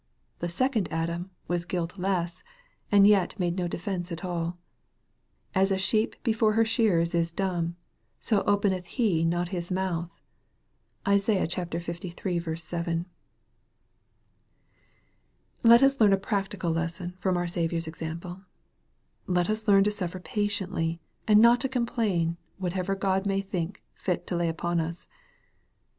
The 0.39 0.47
second 0.47 0.91
Adam 0.91 1.29
was 1.47 1.63
guiltless, 1.63 2.43
and 2.91 3.05
yet 3.05 3.39
made 3.39 3.55
no 3.55 3.67
defence 3.67 4.11
at 4.11 4.25
all." 4.25 4.57
As 5.61 5.69
a 5.69 5.77
sheep 5.77 6.15
before 6.23 6.53
her 6.53 6.65
shearers 6.65 7.13
is 7.13 7.31
dumb, 7.31 7.75
rjo 8.19 8.43
openeth 8.47 8.87
he 8.87 9.23
not 9.23 9.49
his 9.49 9.69
mouth." 9.71 10.09
(Isa. 11.07 11.33
liii. 11.45 12.57
7.) 12.59 13.05
Let 15.61 15.83
us 15.83 16.01
learn 16.01 16.13
a 16.13 16.17
practical 16.17 16.71
lesson 16.71 17.13
from 17.19 17.37
our 17.37 17.45
Saviour's 17.47 17.85
example. 17.85 18.41
Let 19.27 19.51
us 19.51 19.67
learn 19.67 19.83
to 19.83 19.91
suffer 19.91 20.19
patiently, 20.19 20.99
and 21.27 21.39
not 21.39 21.61
to 21.61 21.69
complain, 21.69 22.37
whatever 22.57 22.95
God 22.95 23.27
may 23.27 23.41
think 23.41 23.83
fit 23.93 24.25
to 24.25 24.35
lay 24.35 24.49
upon 24.49 24.79
us. 24.79 25.07